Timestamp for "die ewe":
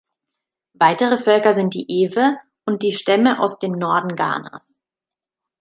1.75-2.39